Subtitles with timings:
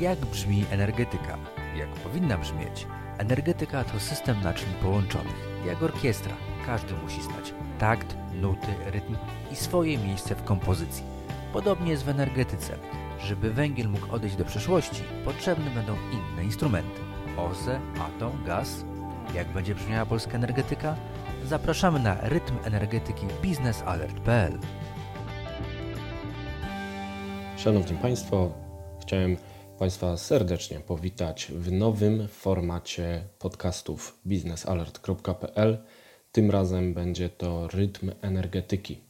[0.00, 1.38] Jak brzmi energetyka?
[1.76, 2.86] Jak powinna brzmieć?
[3.18, 6.32] Energetyka to system naczyń połączonych, jak orkiestra.
[6.66, 9.16] Każdy musi znać takt, nuty, rytm
[9.52, 11.04] i swoje miejsce w kompozycji.
[11.52, 12.78] Podobnie jest w energetyce.
[13.20, 17.00] Żeby węgiel mógł odejść do przeszłości, potrzebne będą inne instrumenty.
[17.36, 18.84] OZE, atom, gaz.
[19.34, 20.96] Jak będzie brzmiała polska energetyka?
[21.44, 24.58] Zapraszamy na rytm energetyki biznesalert.pl.
[27.56, 28.63] Szanowni Państwo,
[29.06, 29.36] chciałem
[29.78, 35.78] Państwa serdecznie powitać w nowym formacie podcastów biznesalert.pl.
[36.32, 39.00] Tym razem będzie to Rytm Energetyki.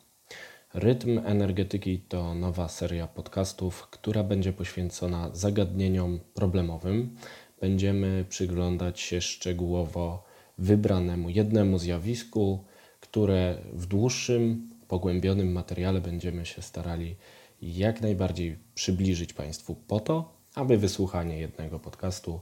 [0.74, 7.16] Rytm Energetyki to nowa seria podcastów, która będzie poświęcona zagadnieniom problemowym.
[7.60, 10.24] Będziemy przyglądać się szczegółowo
[10.58, 12.64] wybranemu jednemu zjawisku,
[13.00, 17.16] które w dłuższym, pogłębionym materiale będziemy się starali
[17.62, 22.40] jak najbardziej przybliżyć Państwu po to, aby wysłuchanie jednego podcastu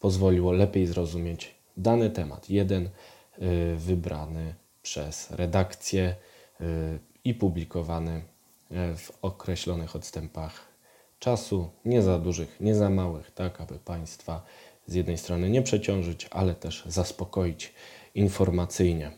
[0.00, 2.50] pozwoliło lepiej zrozumieć dany temat.
[2.50, 2.90] Jeden y,
[3.76, 6.14] wybrany przez redakcję
[6.60, 6.64] y,
[7.24, 8.22] i publikowany
[8.92, 10.68] y, w określonych odstępach
[11.18, 14.42] czasu, nie za dużych, nie za małych, tak aby Państwa
[14.86, 17.74] z jednej strony nie przeciążyć, ale też zaspokoić
[18.14, 19.10] informacyjnie.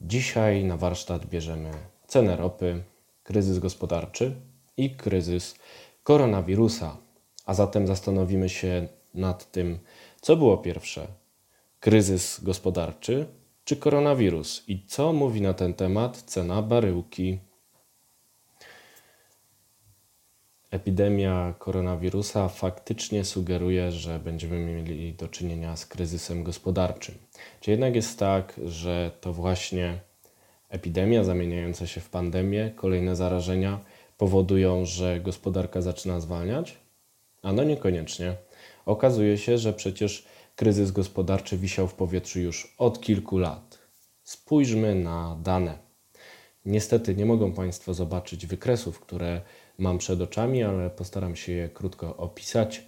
[0.00, 1.70] Dzisiaj na warsztat bierzemy
[2.06, 2.82] cenę ropy,
[3.22, 4.36] kryzys gospodarczy
[4.76, 5.54] i kryzys
[6.02, 6.96] koronawirusa.
[7.46, 9.78] A zatem zastanowimy się nad tym,
[10.20, 11.06] co było pierwsze:
[11.80, 13.26] kryzys gospodarczy
[13.64, 17.38] czy koronawirus i co mówi na ten temat cena baryłki.
[20.70, 27.14] Epidemia koronawirusa faktycznie sugeruje, że będziemy mieli do czynienia z kryzysem gospodarczym.
[27.60, 30.00] Czy jednak jest tak, że to właśnie
[30.72, 33.80] epidemia zamieniająca się w pandemię, kolejne zarażenia
[34.18, 36.76] powodują, że gospodarka zaczyna zwalniać?
[37.42, 38.34] A no niekoniecznie.
[38.86, 40.26] Okazuje się, że przecież
[40.56, 43.78] kryzys gospodarczy wisiał w powietrzu już od kilku lat.
[44.22, 45.78] Spójrzmy na dane.
[46.64, 49.40] Niestety nie mogą Państwo zobaczyć wykresów, które
[49.78, 52.82] mam przed oczami, ale postaram się je krótko opisać.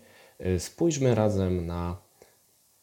[0.59, 1.97] Spójrzmy razem na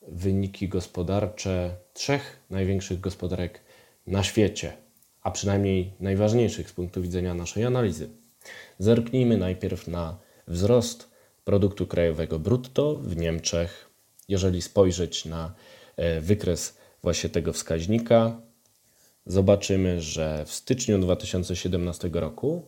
[0.08, 3.62] wyniki gospodarcze trzech największych gospodarek
[4.08, 4.74] na świecie,
[5.22, 8.10] a przynajmniej najważniejszych z punktu widzenia naszej analizy.
[8.80, 10.18] Zerknijmy najpierw na
[10.48, 11.10] wzrost
[11.44, 13.90] produktu krajowego brutto w Niemczech.
[14.28, 15.54] Jeżeli spojrzeć na
[15.96, 18.42] e, wykres właśnie tego wskaźnika,
[19.26, 22.66] zobaczymy, że w styczniu 2017 roku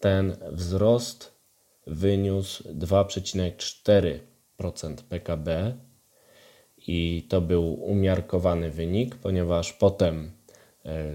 [0.00, 1.34] ten wzrost
[1.86, 5.76] wyniósł 2,4% PKB
[6.86, 10.32] i to był umiarkowany wynik, ponieważ potem
[10.84, 11.12] e,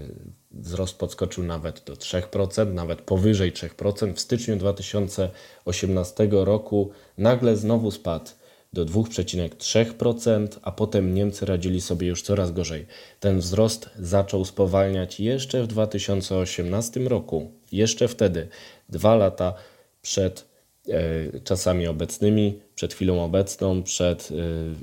[0.50, 4.14] wzrost podskoczył nawet do 3%, nawet powyżej 3%.
[4.14, 8.30] W styczniu 2018 roku nagle znowu spadł
[8.72, 12.86] do 2,3%, a potem Niemcy radzili sobie już coraz gorzej.
[13.20, 17.50] Ten wzrost zaczął spowalniać jeszcze w 2018 roku.
[17.72, 18.48] Jeszcze wtedy,
[18.88, 19.54] dwa lata
[20.02, 20.44] przed
[20.88, 24.28] e, czasami obecnymi, przed chwilą obecną, przed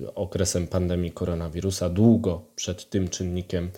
[0.05, 3.71] e, okresem pandemii koronawirusa, długo przed tym czynnikiem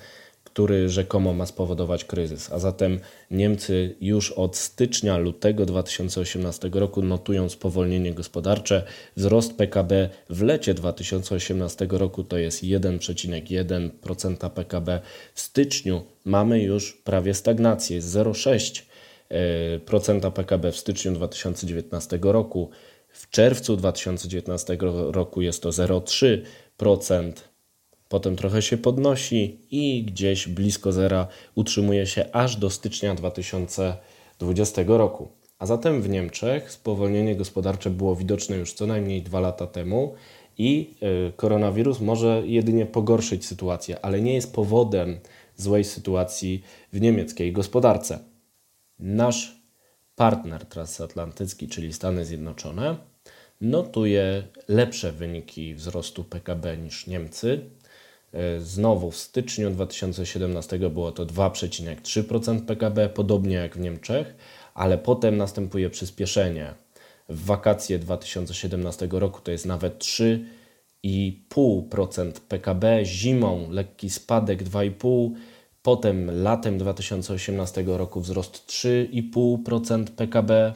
[0.55, 2.51] który rzekomo ma spowodować kryzys.
[2.51, 2.99] A zatem
[3.31, 8.83] Niemcy już od stycznia, lutego 2018 roku notują spowolnienie gospodarcze.
[9.15, 15.01] Wzrost PKB w lecie 2018 roku to jest 1,1% PKB.
[15.33, 22.69] W styczniu mamy już prawie stagnację, 0,6% PKB w styczniu 2019 roku.
[23.09, 24.77] W czerwcu 2019
[25.11, 27.31] roku jest to 0,3%
[28.09, 35.27] potem trochę się podnosi i gdzieś blisko zera utrzymuje się aż do stycznia 2020 roku.
[35.59, 40.13] A zatem w Niemczech spowolnienie gospodarcze było widoczne już co najmniej dwa lata temu
[40.57, 40.95] i
[41.29, 45.19] y, koronawirus może jedynie pogorszyć sytuację, ale nie jest powodem
[45.55, 48.19] złej sytuacji w niemieckiej gospodarce.
[48.99, 49.61] Nasz
[50.15, 52.97] partner transatlantycki, czyli Stany Zjednoczone,
[53.61, 57.69] notuje lepsze wyniki wzrostu PKB niż Niemcy.
[58.33, 64.35] E, znowu w styczniu 2017 było to 2,3% PKB, podobnie jak w Niemczech,
[64.73, 66.73] ale potem następuje przyspieszenie.
[67.29, 75.31] W wakacje 2017 roku to jest nawet 3,5% PKB, zimą lekki spadek 2,5%,
[75.81, 80.73] potem latem 2018 roku wzrost 3,5% PKB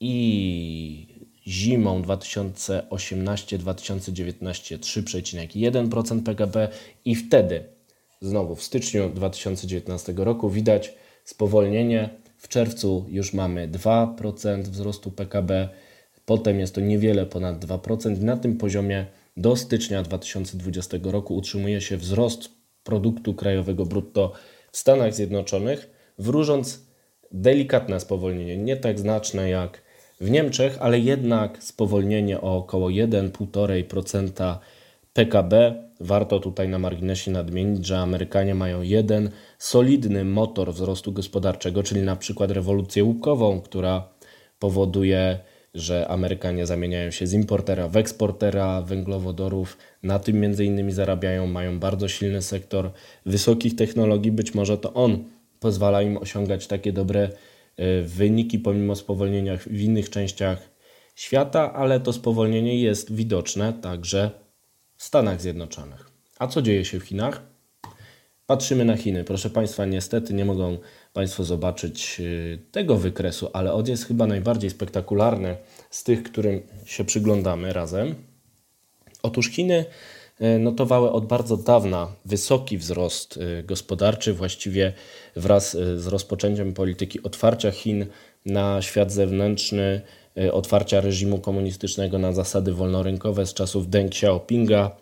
[0.00, 1.09] i
[1.46, 6.68] zimą 2018-2019 3,1% PKB
[7.04, 7.64] i wtedy,
[8.20, 10.94] znowu w styczniu 2019 roku, widać
[11.24, 12.10] spowolnienie
[12.40, 15.68] W czerwcu już mamy 2% wzrostu PKB,
[16.24, 18.22] potem jest to niewiele ponad 2%.
[18.22, 22.50] Na tym poziomie do stycznia 2020 roku utrzymuje się wzrost
[22.84, 24.32] produktu krajowego brutto
[24.72, 26.86] w Stanach Zjednoczonych, wróżąc
[27.32, 29.82] delikatne spowolnienie, nie tak znaczne jak
[30.20, 34.58] w Niemczech, ale jednak spowolnienie o około 1-1,5%
[35.12, 35.74] PKB.
[36.00, 42.16] Warto tutaj na marginesie nadmienić, że Amerykanie mają jeden solidny motor wzrostu gospodarczego, czyli na
[42.16, 44.08] przykład rewolucję łupkową, która
[44.58, 45.38] powoduje,
[45.74, 49.76] że Amerykanie zamieniają się z importera w eksportera węglowodorów.
[50.02, 52.90] Na tym między innymi zarabiają, mają bardzo silny sektor
[53.26, 54.32] wysokich technologii.
[54.32, 55.24] Być może to on
[55.60, 57.28] pozwala im osiągać takie dobre
[58.04, 60.70] wyniki pomimo spowolnienia w innych częściach
[61.14, 64.30] świata, ale to spowolnienie jest widoczne także
[64.96, 66.10] w Stanach Zjednoczonych.
[66.38, 67.42] A co dzieje się w Chinach?
[68.46, 69.24] Patrzymy na Chiny.
[69.24, 70.78] Proszę Państwa, niestety nie mogą
[71.12, 75.56] Państwo zobaczyć y, tego wykresu, ale on jest chyba najbardziej spektakularny
[75.90, 78.14] z tych, którym się przyglądamy razem.
[79.22, 79.84] Otóż Chiny
[80.58, 84.92] notowały od bardzo dawna wysoki wzrost y, gospodarczy, właściwie
[85.36, 88.06] wraz z rozpoczęciem polityki otwarcia Chin
[88.46, 90.00] na świat zewnętrzny
[90.38, 94.96] E, otwarcia reżimu komunistycznego na zasady wolnorynkowe z czasów Deng Xiaopinga.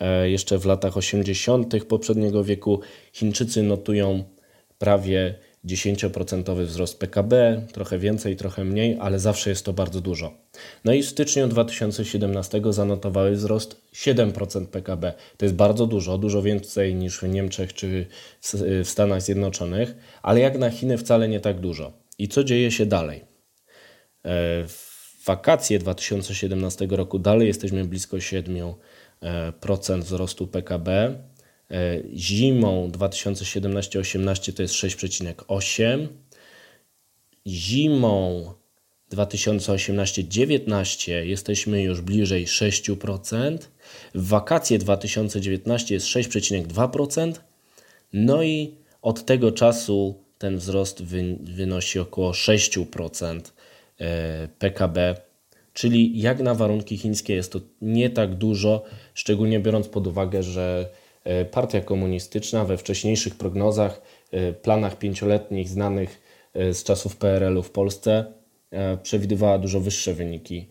[0.00, 1.84] E, jeszcze w latach 80.
[1.84, 2.80] poprzedniego wieku
[3.12, 4.24] Chińczycy notują
[4.78, 10.34] prawie 10% wzrost PKB, trochę więcej, trochę mniej, ale zawsze jest to bardzo dużo.
[10.84, 15.12] No i w styczniu 2017 zanotowały wzrost 7% PKB.
[15.36, 18.06] To jest bardzo dużo, dużo więcej niż w Niemczech czy
[18.84, 21.92] w Stanach Zjednoczonych, ale jak na Chiny wcale nie tak dużo.
[22.18, 23.20] I co dzieje się dalej?
[23.20, 23.24] E,
[24.68, 28.74] w wakacje 2017 roku dalej jesteśmy blisko 7%
[29.94, 31.18] e, wzrostu PKB.
[31.72, 36.06] E, zimą 2017-18 to jest 6,8.
[37.46, 38.52] Zimą
[39.12, 43.58] 2018-19 jesteśmy już bliżej 6%.
[44.14, 47.32] W wakacje 2019 jest 6,2%.
[48.12, 51.02] No i od tego czasu ten wzrost
[51.40, 53.40] wynosi około 6%.
[54.00, 55.16] E, PKB,
[55.72, 58.84] czyli jak na warunki chińskie jest to nie tak dużo,
[59.14, 61.01] szczególnie biorąc pod uwagę, że e,
[61.50, 66.22] partia komunistyczna we wcześniejszych prognozach, e, planach pięcioletnich znanych
[66.54, 68.24] z czasów PRL-u w Polsce
[69.02, 70.68] przewidywała dużo wyższe wyniki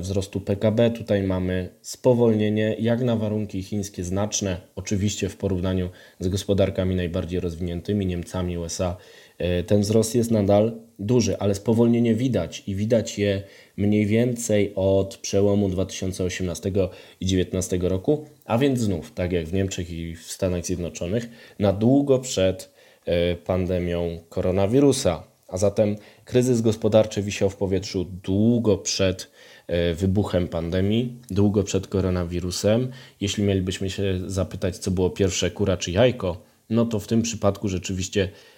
[0.00, 0.90] wzrostu PKB.
[0.90, 8.06] Tutaj mamy spowolnienie, jak na warunki chińskie, znaczne, oczywiście w porównaniu z gospodarkami najbardziej rozwiniętymi,
[8.06, 9.29] Niemcami, USA E,
[9.66, 13.42] ten wzrost jest nadal duży, ale spowolnienie widać i widać je
[13.76, 19.90] mniej więcej od przełomu 2018 i 2019 roku, a więc znów, tak jak w Niemczech
[19.90, 21.28] i w Stanach Zjednoczonych,
[21.58, 22.70] na długo przed
[23.04, 25.22] e, pandemią koronawirusa.
[25.48, 29.30] A zatem kryzys gospodarczy wisiał w powietrzu długo przed
[29.66, 32.90] e, wybuchem pandemii, długo przed koronawirusem.
[33.20, 37.68] Jeśli mielibyśmy się zapytać, co było pierwsze, kura czy jajko, no to w tym przypadku
[37.68, 38.49] rzeczywiście E,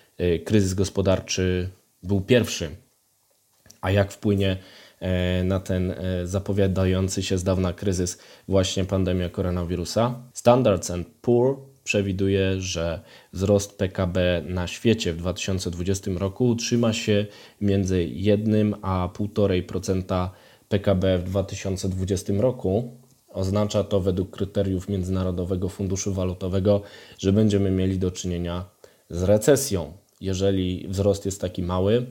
[0.44, 1.70] kryzys gospodarczy
[2.02, 2.70] był pierwszy.
[3.80, 4.56] A jak wpłynie
[5.00, 8.18] e, na ten e, zapowiadający się z dawna kryzys
[8.48, 10.22] właśnie pandemia koronawirusa?
[10.32, 13.00] Standards and Poor przewiduje, że
[13.32, 17.26] wzrost PKB na świecie w 2020 roku utrzyma się
[17.60, 20.28] między 1 a 1,5%
[20.68, 22.96] PKB w 2020 roku.
[23.28, 26.82] Oznacza to według kryteriów Międzynarodowego Funduszu Walutowego,
[27.18, 28.64] że będziemy mieli do czynienia
[29.10, 32.06] z recesją jeżeli wzrost jest taki mały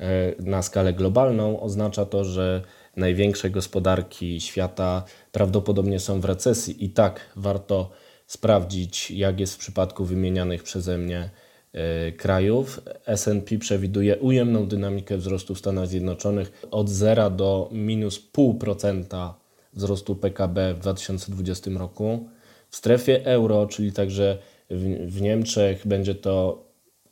[0.00, 2.62] e, na skalę globalną, oznacza to, że
[2.96, 6.84] największe gospodarki świata prawdopodobnie są w recesji.
[6.84, 7.90] I tak warto
[8.26, 11.30] sprawdzić, jak jest w przypadku wymienianych przeze mnie
[11.72, 12.80] e, krajów.
[13.22, 19.32] SP przewiduje ujemną dynamikę wzrostu w Stanach Zjednoczonych od 0 do minus 0,5%
[19.72, 22.28] wzrostu PKB w 2020 roku.
[22.70, 24.38] W strefie euro, czyli także
[24.70, 26.64] w, w Niemczech, będzie to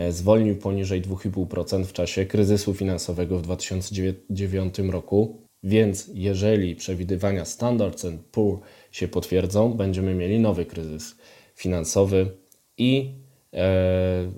[0.09, 5.37] zwolnił poniżej 2,5% w czasie kryzysu finansowego w 2009 roku.
[5.63, 8.59] Więc jeżeli przewidywania Standard Poor
[8.91, 11.15] się potwierdzą, będziemy mieli nowy kryzys
[11.55, 12.31] finansowy
[12.77, 13.13] i
[13.53, 14.31] e,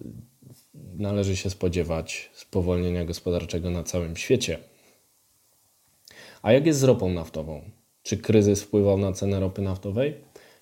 [0.97, 4.59] należy się spodziewać spowolnienia gospodarczego na całym świecie.
[6.41, 7.61] A jak jest z ropą naftową?
[8.03, 10.15] Czy kryzys wpływał na cenę ropy naftowej,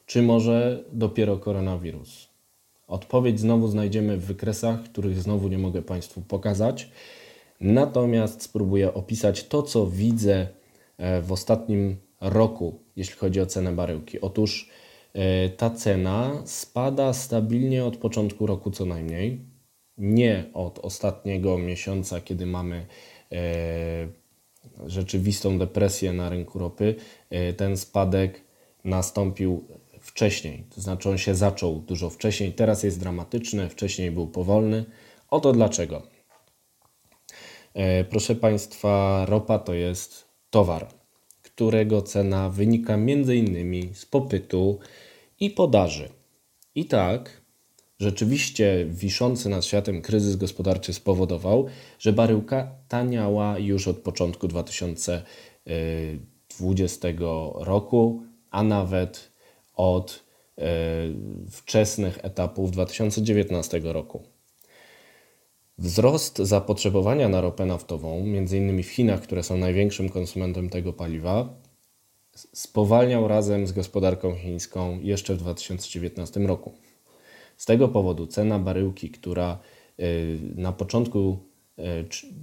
[0.06, 2.28] czy może dopiero koronawirus?
[2.88, 6.90] Odpowiedź znowu znajdziemy w wykresach, których znowu nie mogę Państwu pokazać.
[7.62, 10.48] Natomiast spróbuję opisać to, co widzę
[10.98, 14.22] e, w ostatnim roku, jeśli chodzi o cenę baryłki.
[14.22, 14.70] Otóż
[15.58, 19.40] ta cena spada stabilnie od początku roku co najmniej.
[19.98, 22.86] Nie od ostatniego miesiąca, kiedy mamy
[23.32, 23.38] e,
[24.86, 26.96] rzeczywistą depresję na rynku ropy.
[27.58, 28.42] Ten spadek
[28.84, 29.68] nastąpił
[30.06, 34.86] wcześniej, to znaczy on się zaczął dużo wcześniej, teraz jest dramatyczny, wcześniej był powolny.
[35.30, 36.02] Oto dlaczego.
[37.74, 40.88] E, proszę Państwa, ropa to jest towar,
[41.56, 43.94] którego cena wynika m.in.
[43.94, 44.80] z popytu
[45.40, 46.10] i podaży.
[46.76, 47.42] I tak,
[48.00, 51.66] rzeczywiście wiszący nad światem kryzys gospodarczy spowodował,
[52.00, 57.08] że baryłka taniała już od początku 2020
[57.56, 59.32] roku, a nawet
[59.76, 60.24] od
[60.58, 60.64] e,
[61.52, 64.24] wczesnych etapów 2019 roku.
[65.78, 68.84] Wzrost zapotrzebowania na ropę naftową, m.in.
[68.84, 71.54] w Chinach, które są największym konsumentem tego paliwa,
[72.36, 76.74] spowalniał razem z gospodarką chińską jeszcze w 2019 roku.
[77.58, 79.60] Z tego powodu cena baryłki, która
[80.00, 80.04] e,
[80.56, 81.38] na początku,
[81.78, 81.84] e,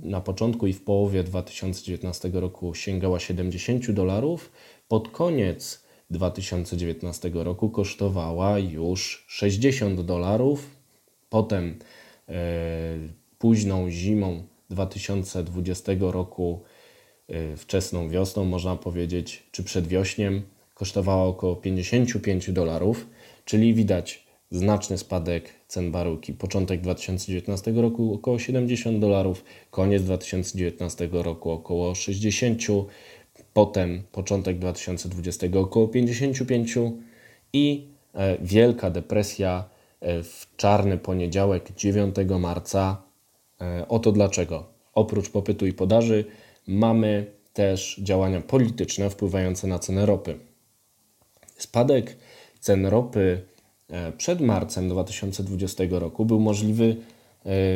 [0.03, 4.53] na początku i w połowie 2019 roku sięgała 70 dolarów,
[4.89, 10.77] pod koniec 2019 roku kosztowała już 60 dolarów.
[11.29, 11.79] Potem
[12.29, 16.63] e, późną zimą 2020 roku,
[17.29, 20.43] e, wczesną wiosną, można powiedzieć, czy przedwiośniem,
[20.75, 23.07] kosztowała około 55 dolarów,
[23.45, 26.33] czyli widać znaczny spadek cen baryłki.
[26.33, 32.63] Początek 2019 roku około 70 dolarów, koniec 2019 roku około 60
[33.53, 36.79] potem początek 2020 około 55
[37.53, 39.65] i e, wielka depresja
[40.01, 43.12] e, w czarny poniedziałek 9 marca.
[43.63, 44.65] E, oto dlaczego.
[44.95, 46.25] Oprócz popytu i podaży
[46.67, 50.39] mamy też działania polityczne wpływające na cenę ropy.
[51.57, 52.17] Spadek
[52.61, 53.43] cen ropy
[54.19, 56.97] przed marcem 2020 roku był możliwy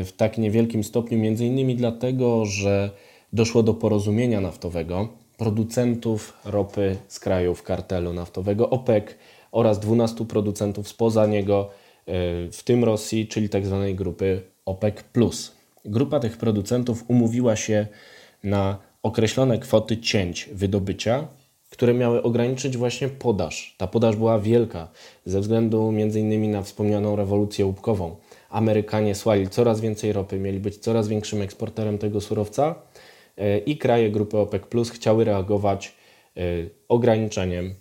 [0.04, 2.90] w tak niewielkim stopniu innymi dlatego, że
[3.32, 9.04] doszło do porozumienia naftowego producentów ropy z krajów kartelu naftowego OPEC
[9.52, 11.70] oraz 12 producentów spoza niego,
[12.06, 12.12] e,
[12.52, 13.84] w tym Rosji, czyli tzw.
[13.86, 14.94] Tak grupy OPEC.
[15.86, 17.86] Grupa tych producentów umówiła się
[18.44, 21.28] na określone kwoty cięć wydobycia,
[21.70, 23.74] które miały ograniczyć właśnie podaż.
[23.78, 24.88] Ta podaż była wielka
[25.24, 26.50] ze względu m.in.
[26.50, 28.16] na wspomnianą rewolucję łupkową.
[28.50, 32.74] Amerykanie słali coraz więcej ropy, mieli być coraz większym eksporterem tego surowca
[33.66, 35.94] i kraje grupy OPEC Plus chciały reagować
[36.36, 36.40] e,
[36.88, 37.74] ograniczeniem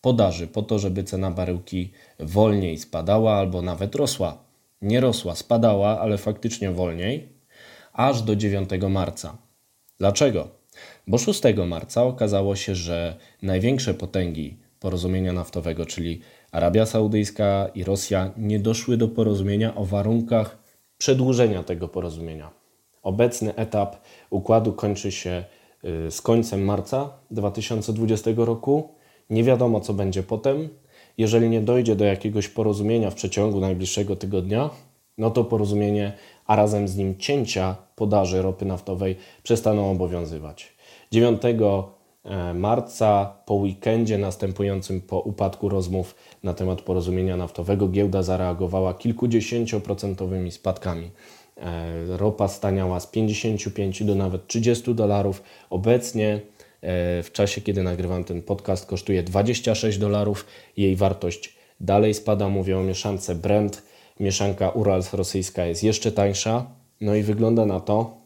[0.00, 4.47] podaży po to, żeby cena baryłki wolniej spadała albo nawet rosła.
[4.82, 7.32] Nie rosła, spadała, ale faktycznie wolniej,
[7.92, 9.38] aż do 9 marca.
[9.98, 10.48] Dlaczego?
[11.06, 16.20] Bo 6 marca okazało się, że największe potęgi porozumienia naftowego, czyli
[16.52, 20.58] Arabia Saudyjska i Rosja, nie doszły do porozumienia o warunkach
[20.98, 22.50] przedłużenia tego porozumienia.
[23.02, 23.96] Obecny etap
[24.30, 25.44] układu kończy się
[25.84, 28.94] y, z końcem marca 2020 roku.
[29.30, 30.68] Nie wiadomo, co będzie potem.
[31.18, 34.70] Jeżeli nie dojdzie do jakiegoś porozumienia w przeciągu najbliższego tygodnia,
[35.18, 36.12] no to porozumienie,
[36.46, 40.76] a razem z nim cięcia podaży ropy naftowej przestaną obowiązywać.
[41.10, 48.94] 9 e, marca, po weekendzie następującym po upadku rozmów na temat porozumienia naftowego, giełda zareagowała
[48.94, 51.10] kilkudziesięcioprocentowymi spadkami.
[51.56, 55.42] E, ropa staniała z 55 do nawet 30 dolarów.
[55.70, 56.40] Obecnie
[56.82, 60.46] w czasie, kiedy nagrywam ten podcast, kosztuje 26 dolarów.
[60.76, 62.48] Jej wartość dalej spada.
[62.48, 63.82] Mówię o mieszance Brent.
[64.20, 66.66] Mieszanka Urals rosyjska jest jeszcze tańsza.
[67.00, 68.16] No i wygląda na to,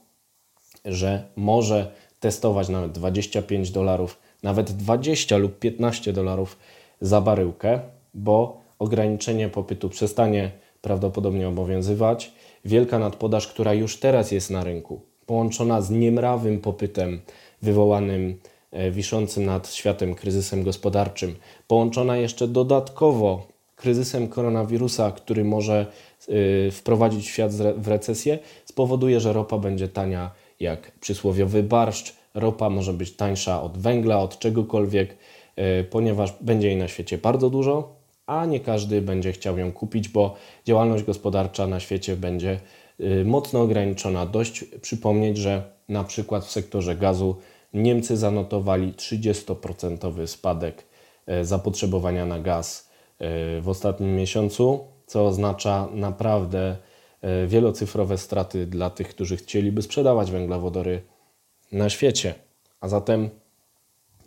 [0.85, 6.59] że może testować nawet 25 dolarów, nawet 20 lub 15 dolarów
[7.01, 7.81] za baryłkę,
[8.15, 12.33] bo ograniczenie popytu przestanie prawdopodobnie obowiązywać
[12.65, 17.21] wielka nadpodaż, która już teraz jest na rynku, połączona z niemrawym popytem
[17.63, 18.39] wywołanym
[18.71, 21.35] e, wiszącym nad światem kryzysem gospodarczym,
[21.67, 23.53] połączona jeszcze dodatkowo
[23.83, 25.87] kryzysem koronawirusa, który może
[26.29, 32.15] y, wprowadzić świat w recesję, spowoduje, że ropa będzie tania jak przysłowiowy barszcz.
[32.35, 35.17] Ropa może być tańsza od węgla, od czegokolwiek,
[35.81, 40.09] y, ponieważ będzie jej na świecie bardzo dużo, a nie każdy będzie chciał ją kupić,
[40.09, 42.61] bo działalność gospodarcza na świecie będzie
[43.25, 44.27] mocno ograniczona.
[44.27, 47.37] Dość przypomnieć, że na przykład w sektorze gazu
[47.75, 50.85] Niemcy zanotowali 30% spadek
[51.27, 52.89] e, zapotrzebowania na gaz
[53.19, 56.77] e, w ostatnim miesiącu, co oznacza naprawdę
[57.21, 61.03] e, wielocyfrowe straty dla tych, którzy chcieliby sprzedawać węglowodory
[61.73, 62.35] na świecie.
[62.81, 63.31] A zatem,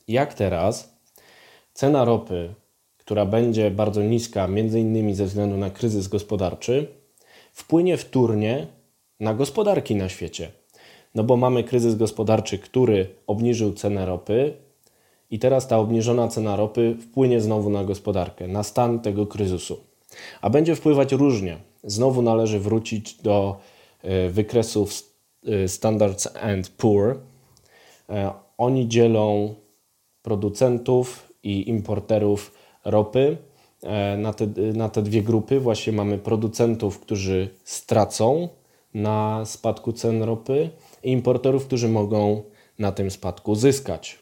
[0.07, 0.97] jak teraz
[1.73, 2.53] cena ropy,
[2.97, 6.87] która będzie bardzo niska, między innymi ze względu na kryzys gospodarczy,
[7.53, 8.67] wpłynie wtórnie
[9.19, 10.51] na gospodarki na świecie.
[11.15, 14.65] No bo mamy kryzys gospodarczy, który obniżył cenę ropy,
[15.31, 19.77] i teraz ta obniżona cena ropy wpłynie znowu na gospodarkę, na stan tego kryzysu.
[20.41, 21.57] A będzie wpływać różnie.
[21.83, 23.57] Znowu należy wrócić do
[24.01, 24.91] e, wykresów
[25.45, 27.19] e, Standards and Poor.
[28.09, 29.55] E, oni dzielą
[30.21, 32.51] producentów i importerów
[32.85, 33.37] ropy
[34.17, 35.59] na te, na te dwie grupy.
[35.59, 38.49] Właśnie mamy producentów, którzy stracą
[38.93, 40.69] na spadku cen ropy
[41.05, 42.43] i importerów, którzy mogą
[42.79, 44.19] na tym spadku zyskać.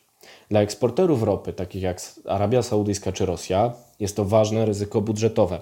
[0.49, 5.59] Dla eksporterów ropy, takich jak Arabia Saudyjska czy Rosja, jest to ważne ryzyko budżetowe.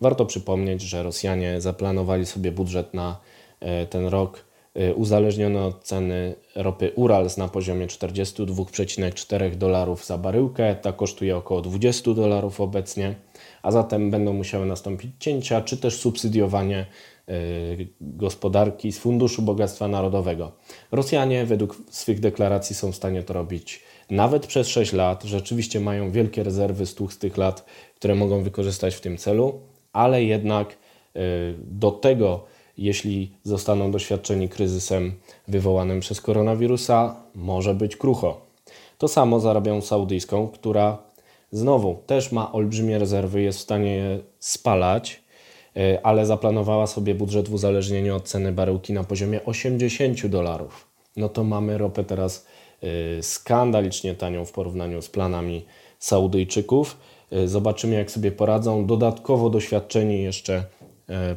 [0.00, 3.20] Warto przypomnieć, że Rosjanie zaplanowali sobie budżet na
[3.60, 10.74] e, ten rok e, uzależniony od ceny ropy Urals na poziomie 42,4 dolarów za baryłkę.
[10.74, 13.14] Ta kosztuje około 20 dolarów obecnie,
[13.62, 16.86] a zatem będą musiały nastąpić cięcia czy też subsydiowanie
[18.00, 20.52] gospodarki z Funduszu Bogactwa Narodowego.
[20.92, 25.24] Rosjanie według swych deklaracji są w stanie to robić nawet przez 6 lat.
[25.24, 27.64] Rzeczywiście mają wielkie rezerwy z tłustych lat,
[27.96, 29.60] które mogą wykorzystać w tym celu,
[29.92, 30.72] ale jednak
[31.16, 31.20] y,
[31.58, 32.44] do tego,
[32.78, 35.12] jeśli zostaną doświadczeni kryzysem
[35.48, 38.40] wywołanym przez koronawirusa, może być krucho.
[38.98, 40.98] To samo z Arabią Saudyjską, która
[41.52, 45.23] znowu też ma olbrzymie rezerwy, jest w stanie je spalać
[46.02, 50.88] ale zaplanowała sobie budżet w uzależnieniu od ceny baryłki na poziomie 80 dolarów.
[51.16, 52.46] No to mamy ropę teraz
[52.82, 55.64] e, skandalicznie tanią w porównaniu z planami
[55.98, 56.96] Saudyjczyków.
[57.30, 58.86] E, zobaczymy, jak sobie poradzą.
[58.86, 60.64] Dodatkowo doświadczeni jeszcze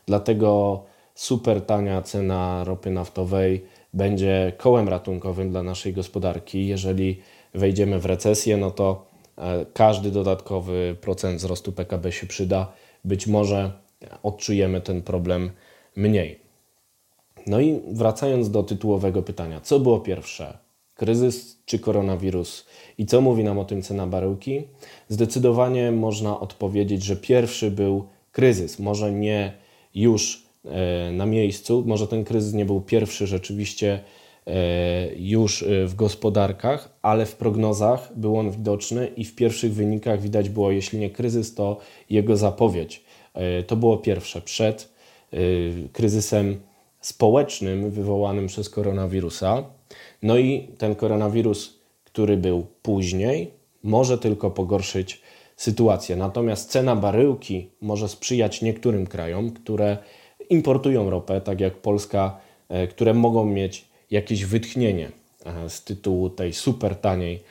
[0.05, 0.83] Dlatego
[1.15, 6.67] super tania cena ropy naftowej będzie kołem ratunkowym dla naszej gospodarki.
[6.67, 7.21] Jeżeli
[7.53, 12.73] wejdziemy w recesję, no to e, każdy dodatkowy procent wzrostu PKB się przyda.
[13.05, 13.71] Być może
[14.23, 15.51] odczujemy ten problem
[15.95, 16.42] mniej.
[17.47, 20.57] No i wracając do tytułowego pytania, co było pierwsze?
[20.95, 22.65] Kryzys czy koronawirus?
[22.97, 24.61] I co mówi nam o tym cena baryłki?
[25.09, 28.79] Zdecydowanie można odpowiedzieć, że pierwszy był kryzys.
[28.79, 29.53] Może nie
[29.95, 33.99] już e, na miejscu, może ten kryzys nie był pierwszy rzeczywiście
[35.17, 40.71] już w gospodarkach, ale w prognozach był on widoczny i w pierwszych wynikach widać było,
[40.71, 41.77] jeśli nie kryzys, to
[42.09, 43.03] jego zapowiedź.
[43.67, 44.93] To było pierwsze przed
[45.93, 46.59] kryzysem
[47.05, 49.63] społecznym wywołanym przez koronawirusa.
[50.21, 53.51] No i ten koronawirus, który był później,
[53.83, 55.21] może tylko pogorszyć
[55.57, 56.15] sytuację.
[56.15, 59.97] Natomiast cena baryłki może sprzyjać niektórym krajom, które
[60.49, 62.37] importują ropę, tak jak Polska,
[62.69, 65.11] e, które mogą mieć jakieś wytchnienie
[65.45, 67.43] e, z tytułu tej super taniej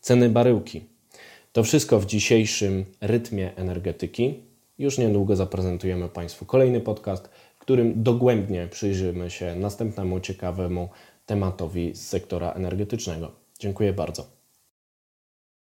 [0.00, 0.80] ceny baryłki.
[1.52, 4.34] To wszystko w dzisiejszym rytmie energetyki.
[4.78, 10.88] Już niedługo zaprezentujemy Państwu kolejny podcast, którym dogłębnie przyjrzymy się następnemu ciekawemu
[11.26, 13.32] tematowi z sektora energetycznego.
[13.58, 14.39] Dziękuję bardzo.